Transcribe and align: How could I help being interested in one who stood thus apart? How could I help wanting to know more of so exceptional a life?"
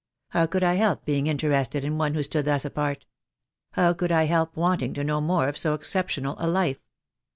How 0.29 0.47
could 0.47 0.63
I 0.63 0.73
help 0.77 1.05
being 1.05 1.27
interested 1.27 1.85
in 1.85 1.95
one 1.99 2.15
who 2.15 2.23
stood 2.23 2.45
thus 2.45 2.65
apart? 2.65 3.05
How 3.73 3.93
could 3.93 4.11
I 4.11 4.23
help 4.23 4.57
wanting 4.57 4.95
to 4.95 5.03
know 5.03 5.21
more 5.21 5.47
of 5.47 5.57
so 5.57 5.75
exceptional 5.75 6.35
a 6.39 6.47
life?" 6.47 6.79